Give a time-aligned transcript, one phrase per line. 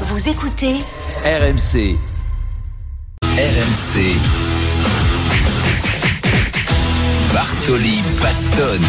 [0.00, 0.74] Vous écoutez
[1.24, 1.96] RMC.
[3.22, 4.16] RMC.
[7.32, 8.82] Bartoli Bastonne.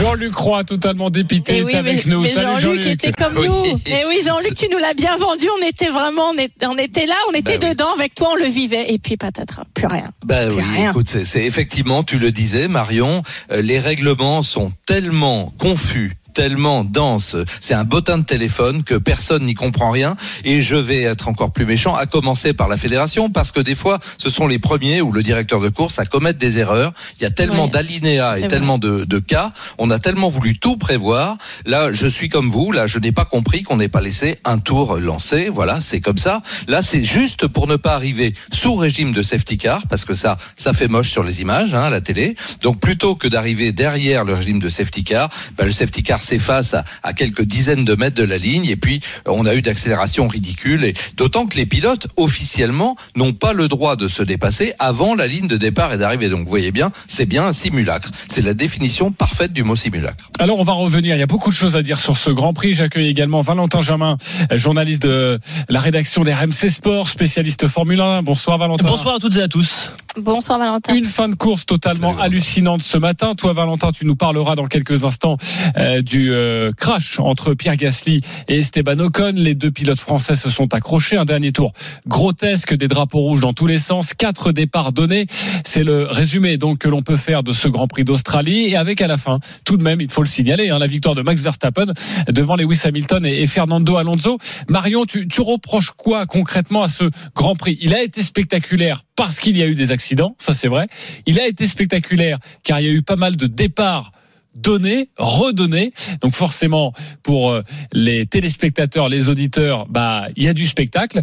[0.00, 2.22] Jean-Luc Roy, totalement dépité, Eh est oui, avec mais, nous.
[2.22, 2.86] mais Salut Jean-Luc Jean-Luc.
[2.86, 3.46] était comme Oui.
[3.48, 3.64] nous.
[3.86, 5.46] Et oui, Jean-Luc, tu nous l'as bien vendu.
[5.60, 6.34] On était vraiment, on,
[6.78, 7.70] était là, on était Bah oui.
[7.70, 8.92] dedans avec toi, on le vivait.
[8.92, 10.06] Et puis patatras, plus rien.
[10.24, 10.90] Ben Plus oui, rien.
[10.90, 16.84] écoute, c'est c'est effectivement, tu le disais, Marion, euh, les règlements sont tellement confus tellement
[16.84, 20.14] denses, c'est un bottin de téléphone que personne n'y comprend rien.
[20.44, 23.74] Et je vais être encore plus méchant à commencer par la fédération parce que des
[23.74, 27.24] fois ce sont les premiers ou le directeur de course à commettre des erreurs, il
[27.24, 28.48] y a tellement Ouais, d'alinéas et vrai.
[28.48, 32.70] tellement de, de cas, on a tellement voulu tout prévoir, là je suis comme vous,
[32.70, 36.18] là je n'ai pas compris qu'on n'ait pas laissé un tour lancé, voilà, c'est comme
[36.18, 36.40] ça.
[36.68, 40.38] Là c'est juste pour ne pas arriver sous régime de safety car parce que ça
[40.56, 42.36] ça fait moche sur les images hein, à la télé.
[42.62, 46.74] Donc plutôt que d'arriver derrière le régime de safety car, ben, le safety car s'efface
[46.74, 50.28] à, à quelques dizaines de mètres de la ligne et puis on a eu d'accélération
[50.28, 55.14] ridicule et d'autant que les pilotes officiellement n'ont pas le droit de se dépasser avant
[55.14, 56.28] la ligne de départ et d'arrivée.
[56.28, 58.10] Donc vous voyez bien, c'est bien un simulacre.
[58.28, 60.30] C'est la définition parfaite du mot simulacre.
[60.38, 62.52] Alors on va revenir, il y a beaucoup de choses à dire sur ce Grand
[62.52, 62.74] Prix.
[62.74, 64.18] J'accueille également Valentin Germain,
[64.52, 68.22] journaliste de la rédaction des RMC Sport, spécialiste Formule 1.
[68.22, 68.86] Bonsoir Valentin.
[68.86, 69.90] Bonsoir à toutes et à tous.
[70.20, 70.94] Bonsoir Valentin.
[70.94, 73.34] Une fin de course totalement Salut, hallucinante ce matin.
[73.34, 75.36] Toi, Valentin, tu nous parleras dans quelques instants
[75.76, 79.34] euh, du euh, crash entre Pierre Gasly et Esteban Ocon.
[79.36, 81.16] Les deux pilotes français se sont accrochés.
[81.16, 81.72] Un dernier tour
[82.06, 85.26] grotesque, des drapeaux rouges dans tous les sens, quatre départs donnés.
[85.64, 88.66] C'est le résumé donc que l'on peut faire de ce Grand Prix d'Australie.
[88.68, 91.14] Et avec à la fin, tout de même, il faut le signaler, hein, la victoire
[91.14, 91.92] de Max Verstappen
[92.28, 94.38] devant Lewis Hamilton et, et Fernando Alonso.
[94.68, 97.78] Marion, tu, tu reproches quoi concrètement à ce Grand Prix?
[97.80, 100.86] Il a été spectaculaire parce qu'il y a eu des accidents, ça c'est vrai.
[101.26, 104.12] Il a été spectaculaire car il y a eu pas mal de départs
[104.54, 105.92] donnés, redonnés.
[106.20, 106.92] Donc forcément,
[107.24, 111.22] pour euh, les téléspectateurs, les auditeurs, bah il y a du spectacle.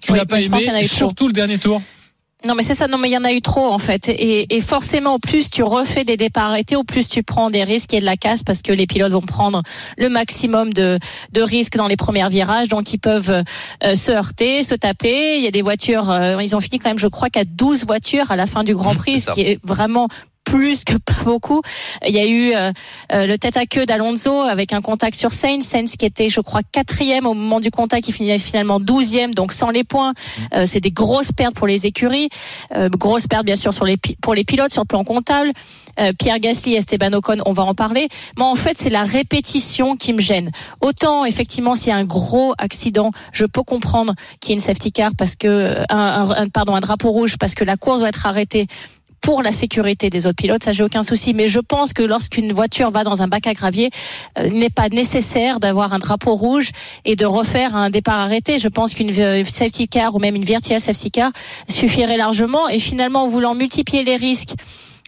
[0.00, 1.82] Tu Oui, n'as pas aimé surtout le dernier tour.
[2.44, 4.08] Non mais c'est ça, non mais il y en a eu trop en fait.
[4.08, 7.62] Et, et forcément, au plus tu refais des départs arrêtés, au plus tu prends des
[7.62, 9.62] risques et de la casse parce que les pilotes vont prendre
[9.96, 10.98] le maximum de,
[11.32, 12.68] de risques dans les premiers virages.
[12.68, 13.44] Donc ils peuvent
[13.84, 15.36] euh, se heurter, se taper.
[15.38, 17.86] Il y a des voitures, euh, ils ont fini quand même, je crois, qu'à 12
[17.86, 20.08] voitures à la fin du Grand Mmh, Prix, ce qui est vraiment
[20.52, 21.62] plus que pas beaucoup.
[22.06, 22.72] Il y a eu euh,
[23.12, 26.42] euh, le tête à queue d'Alonso avec un contact sur Sainz, Sainz qui était, je
[26.42, 30.12] crois, quatrième au moment du contact, qui finit finalement douzième, donc sans les points.
[30.54, 32.28] Euh, c'est des grosses pertes pour les écuries,
[32.76, 35.52] euh, grosses pertes bien sûr sur les pour les pilotes sur le plan comptable.
[36.00, 38.08] Euh, Pierre Gasly, Esteban Ocon, on va en parler.
[38.36, 40.50] Mais en fait, c'est la répétition qui me gêne.
[40.82, 44.60] Autant effectivement, s'il y a un gros accident, je peux comprendre qu'il y ait une
[44.60, 48.00] safety car parce que euh, un- un- pardon un drapeau rouge parce que la course
[48.00, 48.66] doit être arrêtée
[49.22, 51.32] pour la sécurité des autres pilotes, ça j'ai aucun souci.
[51.32, 53.90] Mais je pense que lorsqu'une voiture va dans un bac à gravier,
[54.38, 56.70] euh, il n'est pas nécessaire d'avoir un drapeau rouge
[57.04, 58.58] et de refaire un départ arrêté.
[58.58, 61.30] Je pense qu'une euh, safety car ou même une virtual safety car
[61.68, 62.68] suffirait largement.
[62.68, 64.54] Et finalement, en voulant multiplier les risques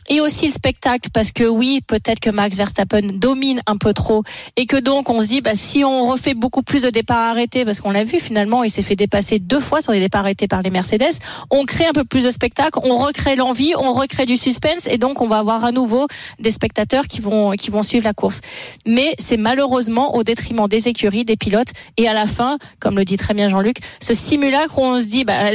[0.09, 4.23] et aussi le spectacle parce que oui peut-être que Max Verstappen domine un peu trop.
[4.57, 7.65] Et que donc on se dit bah si on refait beaucoup plus de départs arrêtés
[7.65, 10.49] parce qu'on l'a vu finalement il s'est fait dépasser deux fois sur les départs arrêtés
[10.49, 11.19] par les Mercedes
[11.51, 14.99] on crée un peu plus de spectacle on recrée l'envie on recrée du suspense et
[14.99, 16.07] donc on va avoir à nouveau
[16.39, 18.41] des spectateurs qui vont qui vont suivre la course.
[18.87, 23.05] Mais c'est malheureusement au détriment des écuries des pilotes et à la fin comme le
[23.05, 25.51] dit très bien Jean-Luc ce simulacre où on se dit bah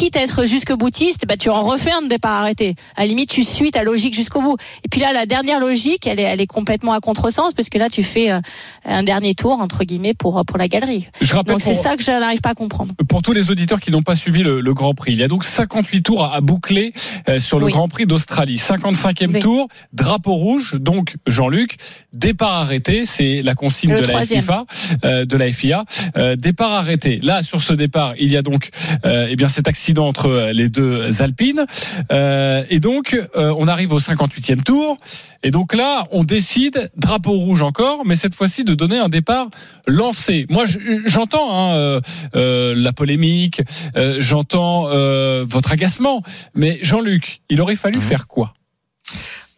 [0.00, 2.74] quitte à être jusque boutiste, bah, tu en refais un départ arrêté.
[2.96, 4.56] À la limite, tu suis ta logique jusqu'au bout.
[4.82, 7.76] Et puis là, la dernière logique, elle est, elle est complètement à contresens, parce que
[7.76, 8.40] là, tu fais euh,
[8.86, 11.06] un dernier tour, entre guillemets, pour, pour la galerie.
[11.20, 12.94] Je rappelle Donc c'est ça que je n'arrive pas à comprendre.
[13.10, 15.28] pour tous les auditeurs qui n'ont pas suivi le, le Grand Prix, il y a
[15.28, 16.94] donc 58 tours à, à boucler
[17.28, 17.72] euh, sur le Oui.
[17.72, 18.56] Grand Prix d'Australie.
[18.56, 19.40] 55e Oui.
[19.40, 21.76] tour, drapeau rouge, donc Jean-Luc,
[22.14, 24.40] départ arrêté, c'est la consigne de la troisième.
[24.40, 24.64] FIFA,
[25.04, 25.84] euh, de la FIA.
[26.16, 27.20] Euh, départ arrêté.
[27.22, 28.70] Là, sur ce départ, il y a donc
[29.04, 31.66] euh, eh bien cet accident entre euh, les deux Alpines.
[32.12, 34.96] Euh, et donc, euh, on arrive au 58e tour.
[35.42, 39.48] Et donc là, on décide, drapeau rouge encore, mais cette fois-ci de donner un départ
[39.86, 40.46] lancé.
[40.50, 42.00] Moi, je- j'entends hein,
[42.36, 43.62] euh, la polémique,
[43.96, 46.22] euh, j'entends euh, votre agacement,
[46.54, 48.02] mais Jean-Luc, il aurait fallu Mhm.
[48.04, 48.52] faire quoi?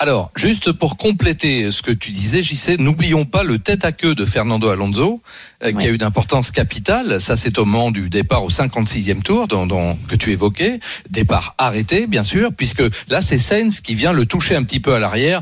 [0.02, 4.16] Alors, juste pour compléter ce que tu disais, JC, n'oublions pas le tête à queue
[4.16, 5.22] de Fernando Alonso,
[5.62, 7.20] euh, qui a eu d'importance capitale.
[7.20, 10.80] Ça, c'est au moment du départ au 56e tour dont, dont- que tu évoquais.
[11.08, 14.92] Départ arrêté, bien sûr, puisque là, c'est Sainz qui vient le toucher un petit peu
[14.92, 15.40] à l'arrière.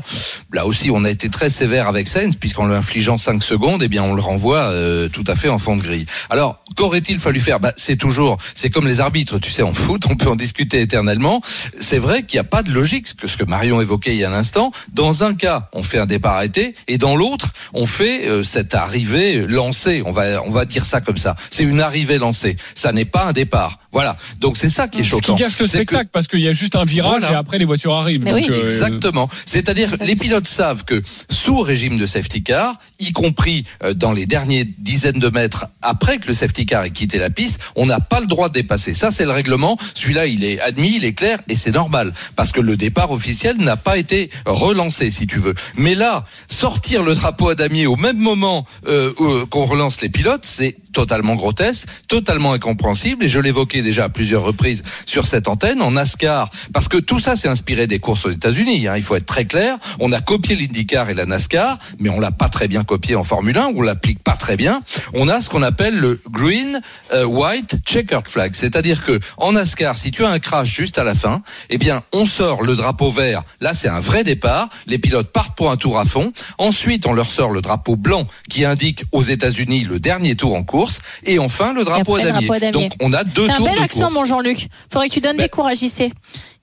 [0.53, 3.87] Là aussi, on a été très sévère avec Sainz, puisqu'en lui infligeant 5 secondes, eh
[3.87, 6.05] bien, on le renvoie euh, tout à fait en fond de grille.
[6.29, 7.59] Alors, qu'aurait-il fallu faire?
[7.59, 10.81] Bah, C'est toujours, c'est comme les arbitres, tu sais, en foot, on peut en discuter
[10.81, 11.41] éternellement.
[11.79, 14.17] C'est vrai qu'il n'y a pas de logique, ce que, ce que Marion évoquait il
[14.17, 14.71] y a un instant.
[14.91, 18.75] Dans un cas, on fait un départ arrêté, et dans l'autre, on fait euh, cette
[18.75, 21.35] arrivée lancée, on va, on va dire ça comme ça.
[21.49, 22.57] C'est une arrivée lancée.
[22.75, 23.79] Ça n'est pas un départ.
[23.91, 24.15] Voilà.
[24.39, 25.33] Donc c'est ça qui est choquant.
[25.35, 27.65] Ce qui gâche le spectacle parce qu'il y a juste un virage et après les
[27.65, 28.23] voitures arrivent.
[28.25, 28.47] Oui.
[28.49, 29.29] Euh, Exactement.
[29.45, 34.25] C'est-à-dire les pilotes savent que sous régime de safety car, y compris euh, dans les
[34.25, 37.99] derniers dizaines de mètres après que le safety car ait quitté la piste, on n'a
[37.99, 38.93] pas le droit de dépasser.
[38.93, 39.77] Ça c'est le règlement.
[39.93, 43.57] Celui-là il est admis, il est clair et c'est normal parce que le départ officiel
[43.57, 45.53] n'a pas été relancé si tu veux.
[45.75, 50.45] Mais là, sortir le drapeau à damier au même moment euh, qu'on relance les pilotes,
[50.45, 55.81] c'est totalement grotesque, totalement incompréhensible, et je l'évoquais déjà à plusieurs reprises sur cette antenne,
[55.81, 59.15] en NASCAR, parce que tout ça s'est inspiré des courses aux États-Unis, hein, il faut
[59.15, 62.67] être très clair, on a copié l'IndyCar et la NASCAR, mais on l'a pas très
[62.67, 64.81] bien copié en Formule 1, on l'applique pas très bien,
[65.13, 66.81] on a ce qu'on appelle le green,
[67.13, 71.03] euh, white, checkered flag, c'est-à-dire que en NASCAR, si tu as un crash juste à
[71.03, 74.97] la fin, eh bien, on sort le drapeau vert, là c'est un vrai départ, les
[74.97, 78.65] pilotes partent pour un tour à fond, ensuite on leur sort le drapeau blanc qui
[78.65, 80.80] indique aux États-Unis le dernier tour en cours,
[81.25, 82.47] et enfin le drapeau, à damier.
[82.71, 84.67] Donc on a deux tours un bel accent, mon Jean-Luc.
[84.91, 86.11] Faudrait que tu donnes des cours à JC.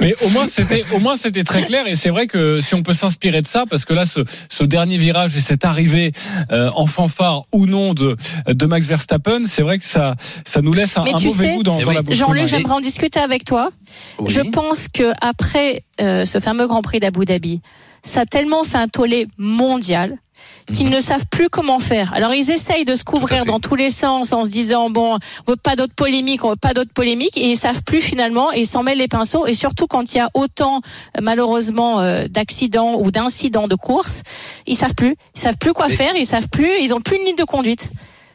[0.00, 2.82] Mais au moins c'était au moins c'était très clair et c'est vrai que si on
[2.82, 6.10] peut s'inspirer de ça parce que là ce, ce dernier virage et cette arrivée
[6.50, 8.16] euh, en fanfare ou non de
[8.48, 11.80] de Max Verstappen, c'est vrai que ça ça nous laisse un, un mauvais goût dans,
[11.80, 12.16] dans la bouche.
[12.16, 13.70] Jean-Luc, j'aimerais en discuter avec toi.
[14.18, 14.28] Oui.
[14.28, 17.60] Je pense que après euh, ce fameux Grand Prix d'Abu Dhabi,
[18.02, 20.16] ça a tellement fait un tollé mondial
[20.72, 22.12] qu'ils ne savent plus comment faire.
[22.14, 25.50] Alors ils essayent de se couvrir dans tous les sens en se disant bon, on
[25.50, 28.60] veut pas d'autres polémiques, on veut pas d'autres polémiques et ils savent plus finalement et
[28.60, 30.80] ils s'en mêlent les pinceaux et surtout quand il y a autant
[31.20, 34.22] malheureusement euh, d'accidents ou d'incidents de course,
[34.66, 37.24] ils savent plus, ils savent plus quoi faire, ils savent plus, ils ont plus une
[37.24, 37.90] ligne de conduite.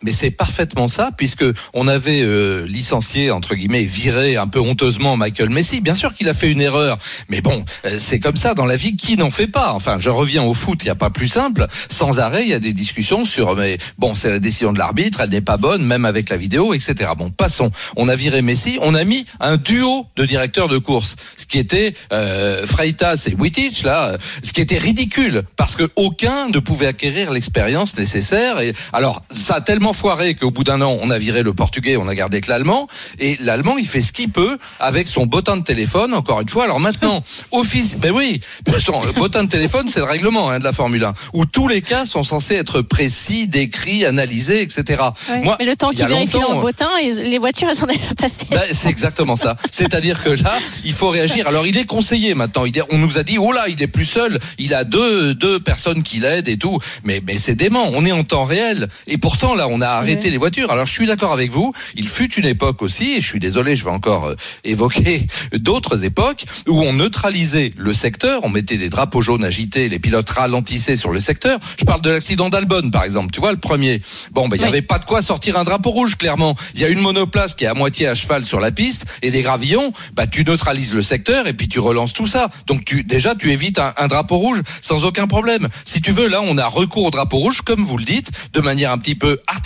[0.06, 1.44] Mais c'est parfaitement ça, puisque
[1.74, 5.82] on avait euh, licencié entre guillemets, viré un peu honteusement Michael Messi.
[5.82, 6.98] Bien sûr qu'il a fait une erreur,
[7.30, 8.96] mais bon, euh, c'est comme ça dans la vie.
[8.96, 9.74] Qui n'en fait pas?
[9.74, 10.84] Enfin, je reviens au foot.
[10.84, 11.66] Il n'y a pas plus simple.
[11.90, 13.56] Sans arrêt, il y a des discussions sur.
[13.56, 15.22] Mais bon, c'est la décision de l'arbitre.
[15.22, 17.12] Elle n'est pas bonne, même avec la vidéo, etc.
[17.18, 17.72] Bon, passons.
[17.96, 18.78] On a viré Messi.
[18.82, 23.34] On a mis un duo de directeurs de course, ce qui était euh, Freitas et
[23.34, 28.60] Wittich là, ce qui était ridicule parce que aucun ne pouvait acquérir l'expérience nécessaire.
[28.60, 31.98] Et alors, ça a tellement foiré qu'au bout d'un an, on a viré le portugais,
[31.98, 32.88] on a gardé que l'allemand.
[33.20, 36.66] Et l'allemand, il fait ce qu'il peut avec son bottin de téléphone, encore une fois.
[36.66, 38.42] Alors maintenant, office, ben oui,
[38.80, 41.82] son bottin de téléphone, c'est le règlement hein, de la Formule 1, où tous les
[41.82, 45.02] cas sont censés être précis, décrits, analysés, etc.
[45.30, 48.14] Ouais, Moi, mais le temps qu'il vérifie dans le bottin, les voitures, elles sont déjà
[48.18, 48.48] passées.
[48.50, 49.56] Ben, c'est exactement ça.
[49.72, 51.48] C'est-à-dire que là, il faut réagir.
[51.48, 52.66] Alors, il est conseillé maintenant.
[52.66, 54.40] Il est, on nous a dit, oh là, il est plus seul.
[54.58, 56.80] Il a deux, deux personnes qui l'aident et tout.
[57.04, 57.90] Mais, mais c'est dément.
[57.94, 58.88] On est en temps réel.
[59.08, 60.32] Et pourtant, là, on a arrêté oui.
[60.32, 60.72] les voitures.
[60.72, 63.76] Alors je suis d'accord avec vous, il fut une époque aussi, et je suis désolé,
[63.76, 68.90] je vais encore euh, évoquer d'autres époques, où on neutralisait le secteur, on mettait des
[68.90, 71.60] drapeaux jaunes agités, les pilotes ralentissaient sur le secteur.
[71.80, 74.02] Je parle de l'accident d'Albon, par exemple, tu vois, le premier.
[74.32, 76.56] Bon, ben il n'y avait pas de quoi sortir un drapeau rouge, clairement.
[76.74, 79.32] Il y a une monoplace qui est à moitié à cheval sur la piste, et
[79.32, 82.50] des gravillons, bah tu neutralises le secteur, et puis tu relances tout ça.
[82.68, 85.68] Donc tu déjà, tu évites un, un drapeau rouge sans aucun problème.
[85.86, 88.62] Si tu veux, là, on a recours au drapeau rouge, comme vous le dites, de
[88.62, 89.65] manière un petit peu artificielle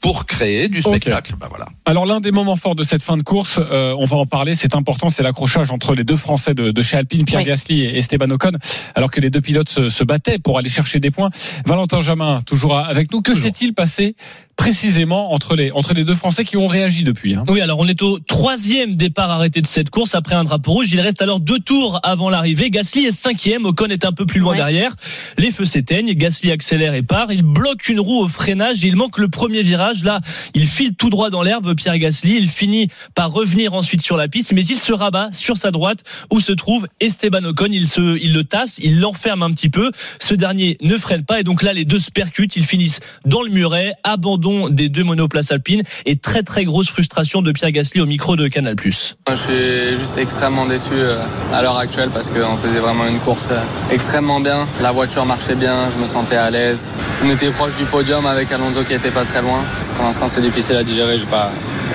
[0.00, 1.32] pour créer du spectacle.
[1.32, 1.40] Okay.
[1.40, 1.66] Ben voilà.
[1.84, 4.54] Alors l'un des moments forts de cette fin de course, euh, on va en parler,
[4.54, 7.46] c'est important, c'est l'accrochage entre les deux Français de, de chez Alpine, Pierre oui.
[7.46, 8.52] Gasly et Esteban Ocon,
[8.94, 11.30] alors que les deux pilotes se, se, battaient pour aller chercher des points.
[11.66, 13.22] Valentin Jamin, toujours avec nous.
[13.22, 14.14] Que s'est-il passé
[14.56, 17.34] précisément entre les entre les deux Français qui ont réagi depuis.
[17.34, 17.42] Hein.
[17.48, 20.92] Oui, alors on est au troisième départ arrêté de cette course après un drapeau rouge.
[20.92, 22.70] Il reste alors deux tours avant l'arrivée.
[22.70, 24.58] Gasly est cinquième, Ocon est un peu plus loin ouais.
[24.58, 24.94] derrière.
[25.38, 27.32] Les feux s'éteignent, Gasly accélère et part.
[27.32, 28.82] Il bloque une roue au freinage.
[28.84, 30.04] Il manque le premier virage.
[30.04, 30.20] Là,
[30.54, 31.74] il file tout droit dans l'herbe.
[31.74, 35.56] Pierre Gasly, il finit par revenir ensuite sur la piste, mais il se rabat sur
[35.56, 37.68] sa droite où se trouve Esteban Ocon.
[37.70, 39.90] Il se, il le tasse, il l'enferme un petit peu.
[40.20, 42.56] Ce dernier ne freine pas et donc là les deux se percutent.
[42.56, 43.94] Ils finissent dans le muret,
[44.70, 48.48] des deux monoplaces alpines et très très grosse frustration de Pierre Gasly au micro de
[48.48, 48.76] Canal+.
[48.82, 51.22] Je suis juste extrêmement déçu euh,
[51.52, 54.66] à l'heure actuelle parce qu'on faisait vraiment une course euh, extrêmement bien.
[54.82, 56.94] La voiture marchait bien, je me sentais à l'aise.
[57.24, 59.60] On était proche du podium avec Alonso qui était pas très loin.
[59.96, 61.18] Pour l'instant, c'est difficile à digérer.
[61.18, 61.50] J'ai pas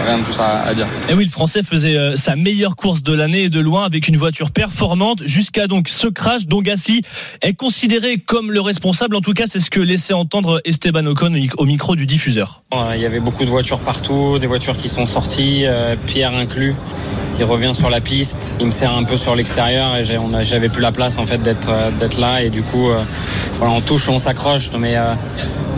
[0.05, 0.87] rien de tout ça à dire.
[1.09, 4.07] Et oui, le Français faisait euh, sa meilleure course de l'année et de loin avec
[4.07, 7.01] une voiture performante jusqu'à donc ce crash dont Gasly
[7.41, 9.15] est considéré comme le responsable.
[9.15, 12.61] En tout cas, c'est ce que laissait entendre Esteban Ocon au micro du diffuseur.
[12.95, 16.75] Il y avait beaucoup de voitures partout, des voitures qui sont sorties, euh, Pierre inclus.
[17.39, 20.81] Il revient sur la piste, il me sert un peu sur l'extérieur et j'avais plus
[20.81, 22.99] la place en fait d'être euh, d'être là et du coup euh,
[23.59, 25.13] voilà, on touche, on s'accroche, mais euh,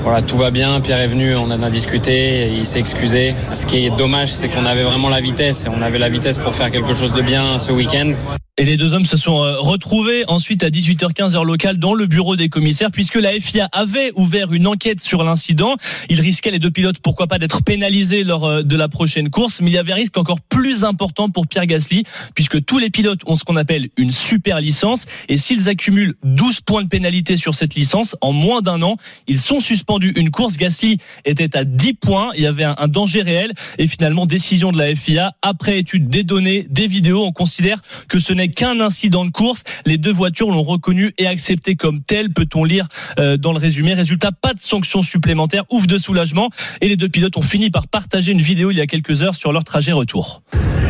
[0.03, 0.79] voilà, tout va bien.
[0.81, 3.33] Pierre est venu, on en a discuté, il s'est excusé.
[3.51, 6.39] Ce qui est dommage, c'est qu'on avait vraiment la vitesse et on avait la vitesse
[6.39, 8.11] pour faire quelque chose de bien ce week-end.
[8.59, 12.07] Et les deux hommes se sont euh, retrouvés ensuite à 18h15 heure locale dans le
[12.07, 15.77] bureau des commissaires puisque la FIA avait ouvert une enquête sur l'incident.
[16.09, 19.61] Ils risquaient les deux pilotes, pourquoi pas, d'être pénalisés lors euh, de la prochaine course,
[19.61, 22.03] mais il y avait un risque encore plus important pour Pierre Gasly
[22.35, 26.59] puisque tous les pilotes ont ce qu'on appelle une super licence et s'ils accumulent 12
[26.59, 28.97] points de pénalité sur cette licence en moins d'un an,
[29.27, 30.57] ils sont suspendus une course.
[30.57, 34.77] Gasly était à 10 points, il y avait un danger réel et finalement décision de
[34.77, 39.25] la FIA après étude des données, des vidéos, on considère que ce n'est qu'un incident
[39.25, 39.63] de course.
[39.85, 42.87] Les deux voitures l'ont reconnu et accepté comme tel, peut-on lire
[43.19, 43.93] euh, dans le résumé.
[43.93, 46.49] Résultat, pas de sanctions supplémentaires, ouf de soulagement.
[46.81, 49.35] Et les deux pilotes ont fini par partager une vidéo il y a quelques heures
[49.35, 50.41] sur leur trajet retour.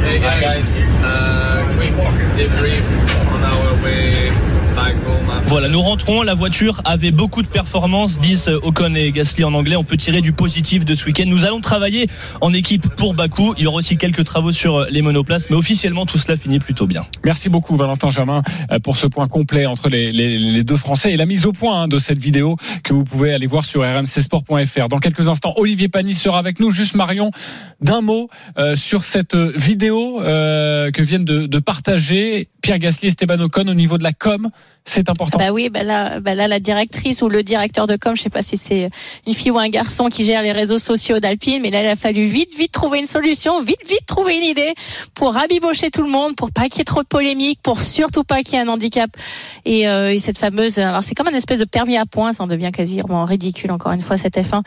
[0.02, 1.50] Hey guys, uh,
[5.46, 6.22] voilà, nous rentrons.
[6.22, 9.76] La voiture avait beaucoup de performances, disent Ocon et Gasly en anglais.
[9.76, 11.26] On peut tirer du positif de ce week-end.
[11.28, 12.08] Nous allons travailler
[12.42, 13.54] en équipe pour Bakou.
[13.58, 16.88] Il y aura aussi quelques travaux sur les monoplaces, mais officiellement tout cela finit plutôt
[16.88, 17.06] bien.
[17.24, 18.44] Merci beaucoup Valentin Jamin
[18.84, 21.98] pour ce point complet entre les, deux Français et la mise au point hein, de
[21.98, 24.88] cette vidéo que vous pouvez aller voir sur rmcsport.fr.
[24.90, 26.72] Dans quelques instants, Olivier Panis sera avec nous.
[26.72, 27.32] Juste Marion,
[27.82, 33.10] d'un mot euh, sur cette vidéo euh, que viennent de, de partager Pierre Gasly et
[33.10, 34.50] Esteban Ocon au niveau de la com.
[34.90, 35.38] C'est important.
[35.38, 38.32] Bah oui, bah là, bah là, la directrice ou le directeur de com, je sais
[38.32, 38.90] pas si c'est
[39.28, 41.96] une fille ou un garçon qui gère les réseaux sociaux d'Alpine, mais là, il a
[41.96, 44.74] fallu vite, vite trouver une solution, vite, vite trouver une idée
[45.14, 48.24] pour rabibocher tout le monde, pour pas qu'il y ait trop de polémiques, pour surtout
[48.24, 49.12] pas qu'il y ait un handicap.
[49.64, 52.44] Et, euh, et cette fameuse, alors c'est comme une espèce de permis à points, ça
[52.44, 54.64] en devient quasiment ridicule encore une fois cette F1.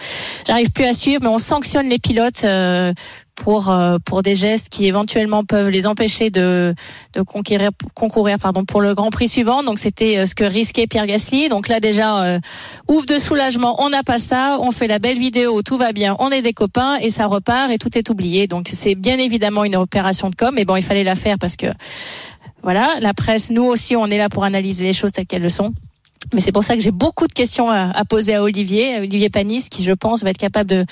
[0.46, 2.44] J'arrive plus à suivre, mais on sanctionne les pilotes.
[2.44, 2.92] Euh,
[3.42, 6.74] pour euh, pour des gestes qui éventuellement peuvent les empêcher de
[7.12, 9.64] de conquérir concourir pardon pour le Grand Prix suivant.
[9.64, 11.48] Donc c'était euh, ce que risquait Pierre Gasly.
[11.48, 12.38] Donc là déjà euh,
[12.86, 16.14] ouf de soulagement, on n'a pas ça, on fait la belle vidéo tout va bien,
[16.20, 18.46] on est des copains et ça repart et tout est oublié.
[18.46, 21.56] Donc c'est bien évidemment une opération de com mais bon, il fallait la faire parce
[21.56, 21.66] que
[22.62, 25.48] voilà, la presse nous aussi on est là pour analyser les choses telles qu'elles le
[25.48, 25.72] sont.
[26.34, 29.68] Mais c'est pour ça que j'ai beaucoup de questions à, poser à Olivier, Olivier Panis,
[29.70, 30.84] qui je pense va être capable de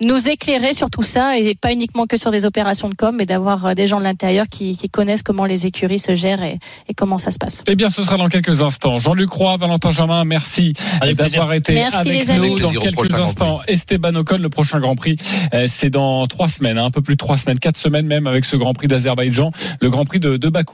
[0.00, 3.26] nous éclairer sur tout ça et pas uniquement que sur des opérations de com, mais
[3.26, 6.58] d'avoir euh, des gens de l'intérieur qui, connaissent comment les écuries se gèrent et,
[6.96, 7.62] comment ça se passe.
[7.68, 8.98] Eh bien, ce sera dans quelques instants.
[8.98, 10.72] Jean-Luc Roy, Valentin Germain, merci
[11.14, 12.58] d'avoir été avec nous.
[12.58, 15.16] Dans quelques instants, Esteban Ocon, le prochain Grand Prix,
[15.52, 18.26] euh, c'est dans trois semaines, hein, un peu plus de trois semaines, quatre semaines même
[18.26, 20.68] avec ce Grand Prix d'Azerbaïdjan, le Grand Prix de, de Bakou.